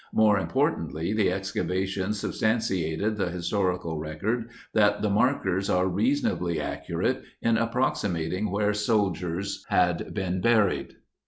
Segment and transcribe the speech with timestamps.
[0.13, 8.49] More importanjJ*<^ the excavations substantiated the historical record thatthe markers'are reasonably accu rate in approximating
[8.49, 10.95] where soldiers had been buried.